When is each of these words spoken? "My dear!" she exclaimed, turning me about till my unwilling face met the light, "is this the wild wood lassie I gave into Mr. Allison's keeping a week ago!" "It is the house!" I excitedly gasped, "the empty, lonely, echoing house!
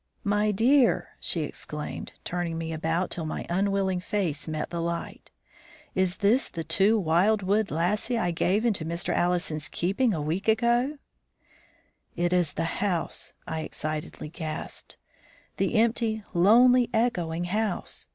"My 0.23 0.49
dear!" 0.49 1.09
she 1.19 1.41
exclaimed, 1.43 2.13
turning 2.25 2.57
me 2.57 2.73
about 2.73 3.11
till 3.11 3.23
my 3.27 3.45
unwilling 3.51 3.99
face 3.99 4.47
met 4.47 4.71
the 4.71 4.81
light, 4.81 5.29
"is 5.93 6.17
this 6.25 6.49
the 6.49 6.93
wild 6.99 7.43
wood 7.43 7.69
lassie 7.69 8.17
I 8.17 8.31
gave 8.31 8.65
into 8.65 8.83
Mr. 8.83 9.13
Allison's 9.13 9.69
keeping 9.69 10.11
a 10.11 10.19
week 10.19 10.47
ago!" 10.47 10.97
"It 12.15 12.33
is 12.33 12.53
the 12.53 12.81
house!" 12.81 13.33
I 13.47 13.59
excitedly 13.59 14.29
gasped, 14.29 14.97
"the 15.57 15.75
empty, 15.75 16.23
lonely, 16.33 16.89
echoing 16.91 17.43
house! 17.43 18.07